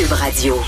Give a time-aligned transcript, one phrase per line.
[0.00, 0.58] Cube Radio.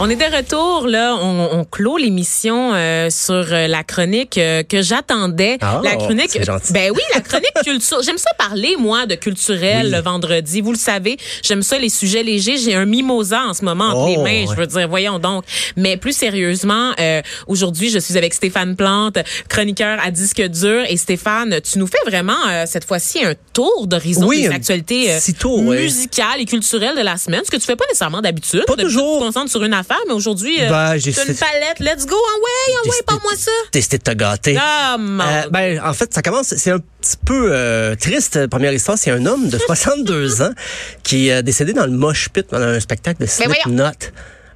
[0.00, 4.62] On est de retour là, on, on clôt l'émission euh, sur euh, la chronique euh,
[4.62, 5.58] que j'attendais.
[5.60, 6.72] Ah, la chronique, c'est gentil.
[6.72, 8.00] ben oui, la chronique culture.
[8.02, 10.62] J'aime ça parler moi de culturel le vendredi.
[10.62, 12.56] Vous le savez, j'aime ça les sujets légers.
[12.56, 14.44] J'ai un mimosa en ce moment entre Oh, les mains.
[14.44, 14.56] Je ouais.
[14.56, 15.44] veux dire, voyons donc.
[15.76, 19.18] Mais plus sérieusement, euh, aujourd'hui, je suis avec Stéphane Plante,
[19.50, 20.84] chroniqueur à disque dur.
[20.88, 25.12] Et Stéphane, tu nous fais vraiment euh, cette fois-ci un tour d'horizon Oui, des actualités
[25.12, 25.82] euh, tour, ouais.
[25.82, 28.64] musicales et culturelles de la semaine, ce que tu fais pas nécessairement d'habitude.
[28.66, 29.14] Pas Toujours.
[29.18, 31.80] Tu te concentres sur une affaire, mais aujourd'hui, euh, Ben, une palette.
[31.80, 32.18] Let's go, ouais,
[32.68, 33.50] ah ouais, Décidé- pas moi ça.
[33.72, 34.56] Décidé de te gâter.
[34.60, 38.46] Ah, mon Euh, ben, en fait, ça commence, c'est un petit peu euh, triste.
[38.48, 40.52] Première histoire, c'est un homme de 62 ans
[41.02, 43.52] qui est décédé dans le mosh pit pendant un spectacle de voyons.
[43.62, 44.08] Slipknot.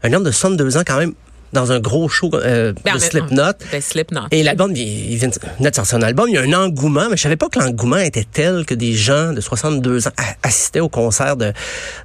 [0.04, 1.14] Un homme de 62 ans quand même
[1.52, 3.52] dans un gros show euh, Ben, de Slipknot.
[3.70, 4.22] Ben, Slipknot.
[4.30, 5.34] Et l'album, il, il vient de
[5.70, 6.26] de sortir un album.
[6.28, 8.94] Il y a un engouement, mais je savais pas que l'engouement était tel que des
[8.94, 11.52] gens de 62 ans assistaient au concert de,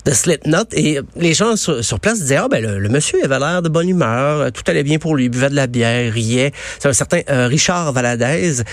[0.06, 0.66] de Slipknot.
[0.74, 3.70] Et les gens sur, sur place disaient, ah ben le, le monsieur avait l'air de
[3.70, 6.52] bonne humeur, tout allait bien pour lui, il buvait de la bière, riait.
[6.80, 8.64] C'est un certain euh, Richard Valadez.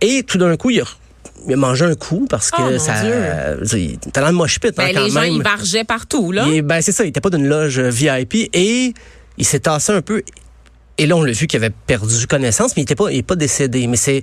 [0.00, 0.84] Et tout d'un coup, il a,
[1.46, 3.02] il a mangé un coup parce que Oh, ça,
[3.76, 6.46] était dans le mosh pit, hein, Ben, quand les gens, ils vargeaient partout, là.
[6.48, 8.94] Est- ben, c'est ça, il était pas d'une loge euh, VIP et
[9.38, 10.22] il s'est tassé un peu.
[10.98, 13.22] Et là, on l'a vu qu'il avait perdu connaissance, mais il était pas, il est
[13.22, 13.86] pas décédé.
[13.86, 14.22] Mais c'est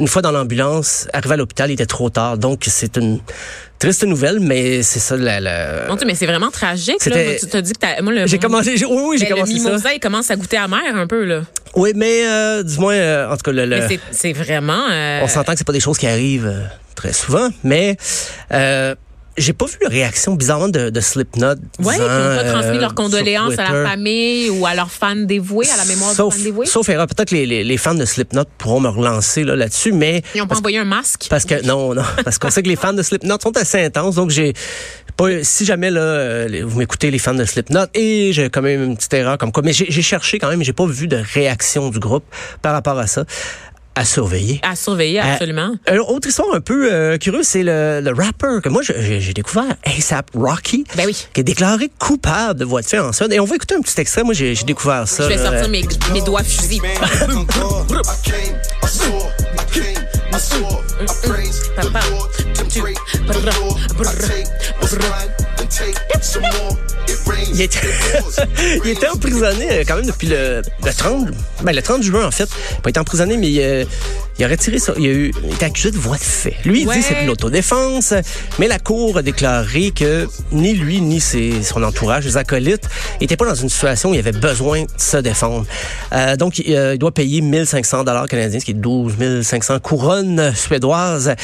[0.00, 2.38] une fois dans l'ambulance, arrivé à l'hôpital, il était trop tard.
[2.38, 3.20] Donc, c'est une
[3.80, 5.40] triste nouvelle, mais c'est ça la.
[5.40, 7.36] la- Mon Dieu, mais c'est vraiment tragique, là.
[7.38, 9.68] Tu t'as dit que t'as, moi, le, J'ai commencé, oui, oui, j'ai le commencé ça.
[9.68, 11.42] mimosa, il commence à goûter amer un peu, là.
[11.74, 15.20] Oui, mais euh, du moins, euh, en tout cas, le, le- Mais c'est, vraiment, euh,
[15.22, 16.62] on s'entend que c'est pas des choses qui arrivent euh,
[16.94, 17.96] très souvent, mais
[18.52, 18.94] euh,
[19.36, 21.54] j'ai pas vu de réaction bizarrement de, de Slipknot.
[21.78, 21.98] Disant, n'ont
[22.36, 25.76] pas transmis euh, leurs sur condoléances à la famille ou à leurs fans dévoués, à
[25.76, 26.66] la mémoire sauf, des fans dévoués.
[26.66, 29.92] Sauf erreur, peut-être que les, les, les fans de Slipknot pourront me relancer là, là-dessus,
[29.92, 31.26] mais Ils n'ont pas envoyé un masque.
[31.30, 34.14] parce que non, non, parce qu'on sait que les fans de Slipknot sont assez intenses,
[34.14, 34.52] donc j'ai
[35.16, 38.82] pas, si jamais là, euh, vous m'écoutez les fans de Slipknot et j'ai quand même
[38.84, 41.20] une petite erreur comme quoi, mais j'ai j'ai cherché quand même, j'ai pas vu de
[41.34, 42.24] réaction du groupe
[42.62, 43.24] par rapport à ça,
[43.94, 44.60] à surveiller.
[44.62, 45.74] À surveiller, Euh, absolument.
[45.90, 49.76] une autre histoire un peu euh, curieuse, c'est le, le rapper que moi j'ai découvert,
[49.84, 51.26] ASAP Rocky, Ben oui.
[51.32, 53.32] qui est déclaré coupable de fait en Suède.
[53.32, 54.22] Et on va écouter un petit extrait.
[54.24, 55.24] Moi, j'ai découvert ça.
[55.24, 55.50] Je vais là.
[55.50, 56.80] sortir mes, mes doigts fusils.
[67.54, 67.78] Il était,
[68.84, 71.28] il était emprisonné euh, quand même depuis le, le 30,
[71.62, 72.48] ben le 30 juin en fait.
[72.72, 73.84] Il a pas été emprisonné, mais euh,
[74.38, 74.92] il a retiré ça.
[74.98, 76.56] Il a eu, il était accusé de voie de fait.
[76.64, 76.96] Lui, il Ouais.
[76.96, 78.12] dit c'est de l'autodéfense,
[78.58, 82.88] mais la cour a déclaré que ni lui ni ses, son entourage, les acolytes,
[83.20, 85.64] n'étaient pas dans une situation où il avait besoin de se défendre.
[86.12, 89.78] Euh, donc, il, euh, il doit payer 1500 dollars canadiens, ce qui est 12 500
[89.80, 91.34] couronnes suédoises,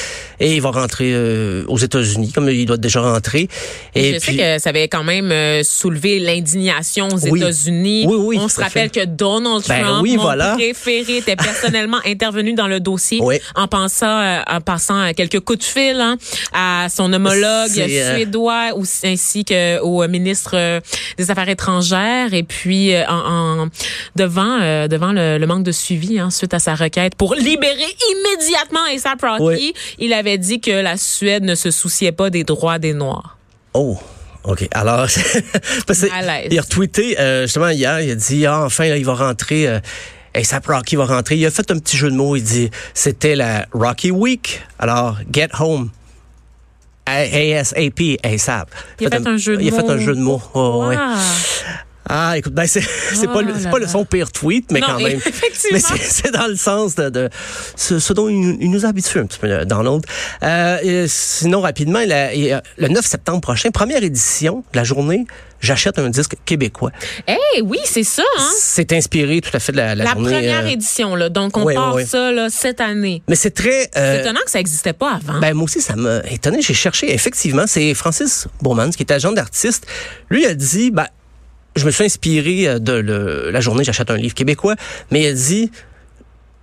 [0.40, 3.48] et il va rentrer euh, aux États-Unis, comme il doit déjà rentrer.
[3.94, 5.62] je sais que ça avait quand même euh,
[6.00, 7.40] soulevé l'indignation aux Oui.
[7.40, 8.06] États-Unis.
[8.08, 9.00] Oui, oui, On se rappelle fait.
[9.00, 10.54] que Donald Ben Trump, mon voilà.
[10.54, 13.20] préféré, était personnellement intervenu dans le dossier
[13.54, 16.16] en pensant, euh, en passant quelques coups de fil hein,
[16.52, 18.70] à son homologue euh, suédois
[19.04, 20.80] ainsi que au ministre euh,
[21.18, 23.68] des Affaires étrangères et puis en, en-
[24.16, 27.94] devant euh, devant le, le manque de suivi hein, suite à sa requête pour libérer
[28.12, 29.74] immédiatement A$AP Rocky, Oui.
[29.98, 33.36] il avait dit que la Suède ne se souciait pas des droits des Noirs.
[33.74, 33.98] Oh.
[34.44, 34.66] OK.
[34.72, 35.06] Alors,
[35.86, 36.04] parce
[36.50, 39.68] il a retweeté euh, justement hier, il a dit ah, enfin là, il va rentrer
[39.68, 39.80] euh,
[40.34, 41.36] ASAP Rocky va rentrer.
[41.36, 44.62] Il a fait un petit jeu de mots, il dit c'était la Rocky Week.
[44.78, 45.90] Alors, get home.
[47.06, 48.70] ASAP, ASAP.
[49.00, 49.90] Il a fait un jeu de Il a fait mots.
[49.90, 50.42] un jeu de mots.
[50.54, 50.96] Oh, ouais.
[52.12, 52.80] Ah, écoute, ben c'est
[53.14, 55.16] c'est Oh pas le, c'est pas le son pire tweet, mais Non, quand même.
[55.26, 55.78] effectivement.
[55.90, 57.28] Mais c'est dans le sens de, de
[57.76, 60.04] ce, ce dont il, il nous habitue un petit peu, euh, Donald.
[60.42, 62.02] Euh, et sinon, rapidement, a-
[62.56, 65.24] a- le 9 septembre prochain, première édition de la journée,
[65.60, 66.90] j'achète un disque québécois.
[67.28, 68.48] Eh oui, c'est ça, hein?
[68.58, 70.30] C'est inspiré tout à fait de la, la, La journée.
[70.32, 71.28] première euh, édition, là.
[71.28, 72.06] Donc, on ouais, part ouais, ouais.
[72.06, 73.22] ça, là, cette année.
[73.28, 73.88] mais c'est très...
[73.96, 75.38] euh, C'est étonnant que ça n'existait pas avant.
[75.38, 76.60] Ben, moi aussi, ça m'a étonné.
[76.62, 77.12] J'ai cherché.
[77.14, 79.86] Effectivement, c'est Francis Bowman, qui est agent d'artiste.
[80.28, 81.06] Lui a dit, ben,
[81.76, 84.74] je me suis inspiré euh, de le- la journée j'achète un livre québécois,
[85.10, 85.70] mais elle dit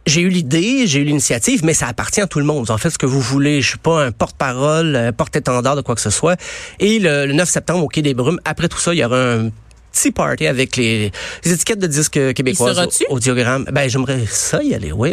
[0.06, 2.66] j'ai eu l'idée, j'ai eu l'initiative, mais ça appartient à tout le monde.
[2.66, 3.62] Vous en faites ce que vous voulez.
[3.62, 6.40] Je suis pas un porte-parole, un porte-étendard de quoi que ce soit.
[6.80, 9.22] Et le, le 9 septembre au Quai des Brumes, après tout ça, il y aura
[9.34, 9.50] un
[9.92, 11.12] petit party avec les,
[11.44, 13.04] les étiquettes de disques québécoises sera-tu?
[13.10, 13.66] au, au diagramme.
[13.70, 15.12] Ben, j'aimerais ça y aller, oui.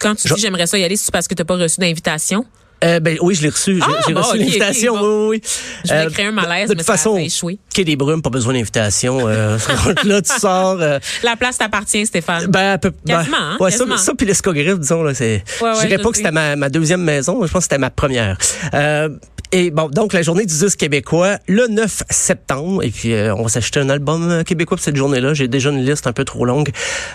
[0.00, 2.46] Quand tu Je- dis j'aimerais ça y aller, c'est parce que t'as pas reçu d'invitation?
[2.84, 3.76] Euh, ben, oui, je l'ai reçu.
[3.76, 4.92] J'ai Ah, j'ai bon, reçu ok, l'invitation.
[4.94, 5.28] ok, bon.
[5.28, 5.50] Oui, oui.
[5.84, 7.58] Je voulais Euh, créer un malaise, de mais toute ça façon, échoué.
[7.74, 9.28] Quai des Brumes, pas besoin d'invitation.
[9.28, 9.58] Euh,
[10.04, 10.80] là, tu sors.
[10.80, 12.46] euh, La place t'appartient, Stéphane.
[12.46, 13.96] Ben, peu, ben, Quasiment, hein, ouais, quasiment.
[13.96, 15.44] Ça, ça puis l'escogriffe, disons, là, c'est.
[15.60, 17.78] Ouais, ouais, je dirais pas que c'était ma, ma deuxième maison, je pense que c'était
[17.78, 18.36] ma première.
[18.74, 19.08] Euh,
[19.54, 23.42] et bon, donc la journée du 10 québécois, le 9 septembre, et puis euh, on
[23.42, 25.34] va s'acheter un album québécois pour cette journée-là.
[25.34, 26.70] J'ai déjà une liste un peu trop longue.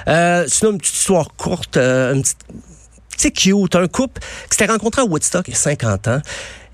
[0.08, 2.38] Euh, sinon, une petite histoire courte, euh, une petite
[3.18, 6.22] c'est cute, un couple qui s'était rencontré à Woodstock il y a 50 ans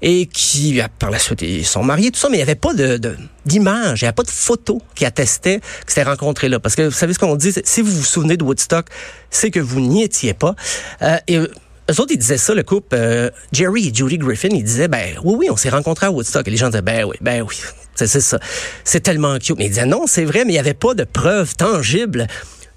[0.03, 2.55] et qui, euh, par la suite, ils sont mariés, tout ça, mais il n'y avait
[2.55, 2.99] pas de,
[3.45, 6.59] d'image, il n'y avait pas de photo qui attestait qu'ils s'étaient rencontrés là.
[6.59, 8.87] Parce que vous savez ce qu'on dit, si vous vous souvenez de Woodstock,
[9.31, 10.55] c'est que vous n'y étiez pas.
[11.01, 11.51] Euh, et eux
[11.91, 15.15] eux autres, ils disaient ça, le couple, euh, Jerry et Judy Griffin, ils disaient, ben
[15.23, 16.47] oui, oui, on s'est rencontrés à Woodstock.
[16.47, 17.55] Et les gens disaient, ben oui, ben oui,
[17.95, 18.39] c'est ça.
[18.85, 19.57] C'est tellement cute.
[19.57, 22.27] Mais ils disaient, non, c'est vrai, mais il n'y avait pas de preuves tangibles.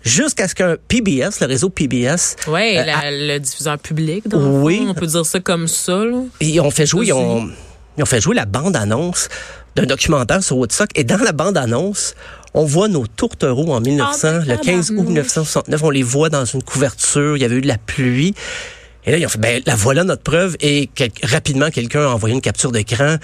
[0.06, 2.84] Jusqu'à ce qu'un PBS, le réseau PBS, Ouais, euh,
[3.34, 4.86] le diffuseur public, dans fond, Oui.
[4.88, 6.04] on peut dire ça comme ça.
[6.04, 6.20] Là.
[6.40, 7.50] Ils ont fait jouer, ils ont,
[7.98, 9.28] ils ont fait jouer la bande-annonce
[9.74, 10.90] d'un documentaire sur Woodstock.
[10.94, 12.14] Et dans la bande-annonce,
[12.54, 15.08] on voit nos tourtereaux en 1900, Ah, ben, le 15 août tabarnouche.
[15.08, 15.82] 1969.
[15.82, 17.36] On les voit dans une couverture.
[17.36, 18.34] Il y avait eu de la pluie.
[19.06, 20.56] Et là, ils ont fait, ben, la voilà notre preuve.
[20.60, 23.16] Et quel- rapidement, quelqu'un a envoyé une capture d'écran.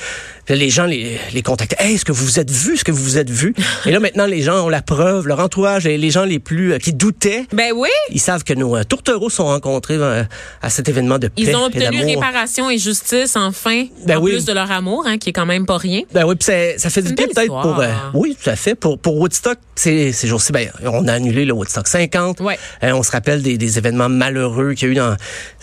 [0.49, 1.77] Les gens les, les contactaient.
[1.79, 2.75] Hey, est-ce que vous vous êtes vus?
[2.75, 3.55] Est-ce que vous vous êtes vus?
[3.87, 5.27] et là, maintenant, les gens ont la preuve.
[5.27, 8.53] Leur entourage et les gens les plus, euh, qui doutaient, Ben oui, ils savent que
[8.55, 10.23] nos euh, tourtereaux sont rencontrés euh,
[10.63, 12.05] à cet événement de paix ils ont et obtenu d'amour.
[12.23, 14.33] réparation et justice, enfin, Ben en oui.
[14.33, 16.03] plus de leur amour, hein, qui est quand même pas rien.
[16.13, 18.75] Ben oui, puis ça, ça fait du bien peut-être pour euh, oui, tout à fait
[18.75, 22.41] pour pour Woodstock, c'est ces jours-ci ben on a annulé le Woodstock 50.
[22.41, 22.59] Ouais.
[22.85, 25.17] Euh, on se rappelle des, des événements malheureux qu'il y a eu dans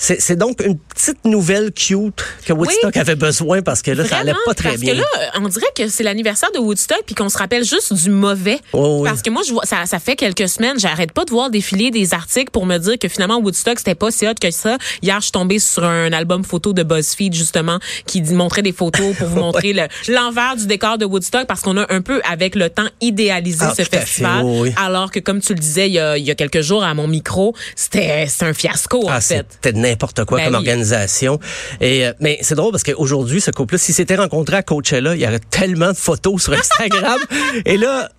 [0.09, 4.17] c'est c'est donc une petite nouvelle cute que Woodstock avait besoin parce que là ça
[4.17, 4.94] allait pas très parce bien.
[4.94, 5.06] que là,
[5.41, 8.59] on dirait que c'est l'anniversaire de Woodstock puis qu'on se rappelle juste du mauvais.
[8.73, 9.09] Oh oui.
[9.09, 11.91] Parce que moi, je vois, ça, ça fait quelques semaines, j'arrête pas de voir défiler
[11.91, 14.77] des articles pour me dire que finalement Woodstock c'était pas si hot que ça.
[15.01, 19.15] Hier, je suis tombée sur un album photo de BuzzFeed justement qui montrait des photos
[19.15, 22.56] pour vous montrer le- l'envers du décor de Woodstock parce qu'on a un peu avec
[22.56, 24.44] le temps idéalisé Ah, ce fait, festival.
[24.44, 24.73] oui.
[24.75, 26.94] Alors que comme tu le disais il y a, il y a quelques jours à
[26.94, 29.45] mon micro, c'était un fiasco en Ah, fait.
[29.51, 30.60] c'était n'importe quoi Ben comme oui.
[30.60, 31.40] organisation.
[31.81, 35.22] Et euh, mais c'est drôle parce qu'aujourd'hui, ce couple-là, s'ils s'étaient rencontrés à Coachella, il
[35.22, 37.19] y aurait tellement de photos sur Instagram.
[37.66, 38.10] et là,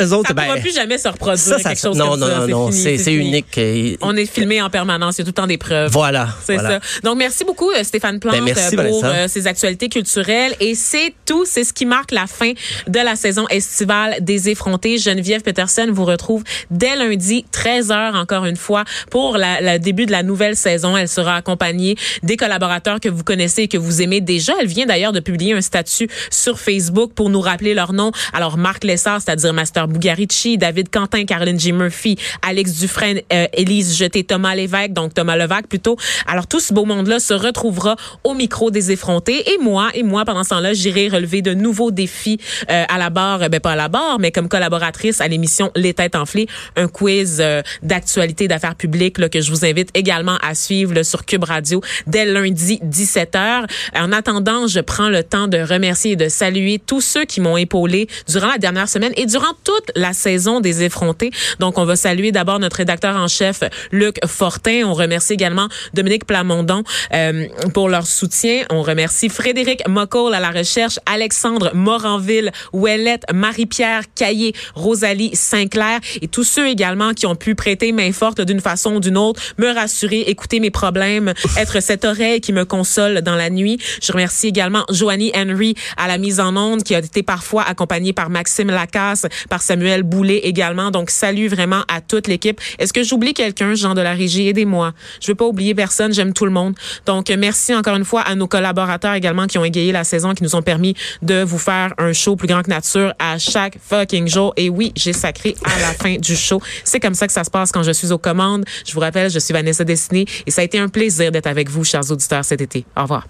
[0.00, 2.10] eux autres, Ça ne ben, pourra plus jamais se reproduire ça, ça- quelque chose non,
[2.10, 2.38] comme non, ça.
[2.40, 3.56] non, non, fini, c'est unique.
[3.58, 5.16] Et- On est filmé en permanence.
[5.16, 5.90] Il y a tout le temps des preuves.
[5.90, 6.28] Voilà.
[6.44, 6.80] C'est voilà.
[6.80, 7.00] ça.
[7.02, 10.54] Donc, merci beaucoup, euh, Stéphane Plante, Ben, merci, euh, pour euh, ces actualités culturelles.
[10.60, 11.44] Et c'est tout.
[11.44, 12.52] C'est ce qui marque la fin
[12.88, 14.98] de la saison estivale des effrontés.
[14.98, 20.12] Geneviève Peterson vous retrouve dès lundi, 13h, encore une fois, pour la- le début de
[20.12, 20.96] la nouvelle saison.
[20.96, 24.52] Elle sera accompagnée des collaborateurs que vous connaissez et que vous aimez déjà.
[24.60, 28.10] Elle vient d'ailleurs de publier un statut sur Facebook pour nous rappeler leur nom.
[28.32, 31.72] Alors, Marc Lessard, c'est-à-dire Master Bugarici, David Quentin, Caroline J.
[31.72, 35.96] Murphy, Alex Dufresne, euh, Élise Jeté, Thomas Lévesque, donc Thomas Levac plutôt.
[36.26, 39.52] Alors, tout ce beau monde-là se retrouvera au micro des effrontés.
[39.52, 42.38] Et moi, et moi, pendant ce temps-là, j'irai relever de nouveaux défis
[42.70, 45.70] euh, à la barre, euh, ben pas à la barre, mais comme collaboratrice à l'émission
[45.76, 46.46] Les Têtes Enflées,
[46.76, 51.04] un quiz euh, d'actualité d'affaires publiques là, que je vous invite également à suivre là,
[51.04, 53.66] sur Cube Radio dès lundi 17h.
[53.96, 57.56] En attendant, je prends le temps de remercier et de saluer tous ceux qui m'ont
[57.56, 61.30] épaulé durant la dernière semaine et durant toute la saison des effrontés.
[61.58, 64.82] Donc, on va saluer d'abord notre rédacteur en chef, Luc Fortin.
[64.84, 68.64] On remercie également Dominique Plamondon euh, pour leur soutien.
[68.70, 76.28] On remercie Frédéric Moccole à la recherche, Alexandre Moranville, Ouellette, Marie-Pierre Caillé, Rosalie Sinclair et
[76.28, 79.72] tous ceux également qui ont pu prêter main forte d'une façon ou d'une autre, me
[79.72, 83.78] rassurer, écouter mes problèmes, être cette oreille qui me console dans la nuit.
[84.02, 88.12] Je remercie également Joanie Henry à la mise en onde qui a été parfois accompagnée
[88.12, 90.90] par Maxime Lacasse, par Samuel Boulet également.
[90.90, 92.60] Donc, salut vraiment à toute l'équipe.
[92.78, 94.48] Est-ce que j'oublie quelqu'un, Jean de la régie?
[94.48, 94.92] Aidez-moi.
[95.20, 96.12] Je veux pas oublier personne.
[96.12, 96.74] J'aime tout le monde.
[97.06, 100.42] Donc, merci encore une fois à nos collaborateurs également qui ont égayé la saison, qui
[100.42, 104.28] nous ont permis de vous faire un show plus grand que nature à chaque fucking
[104.28, 104.52] jour.
[104.56, 106.60] Et oui, j'ai sacré à la fin du show.
[106.84, 108.64] C'est comme ça que ça se passe quand je suis aux commandes.
[108.86, 111.70] Je vous rappelle, je suis Vanessa Destinée et ça a été un plaisir d'être avec
[111.70, 112.84] vous, chers auditeurs, cet été.
[112.96, 113.26] Au revoir.